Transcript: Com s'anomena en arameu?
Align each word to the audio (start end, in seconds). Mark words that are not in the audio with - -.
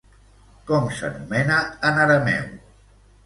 Com 0.69 0.87
s'anomena 0.99 1.59
en 1.91 2.01
arameu? 2.07 2.47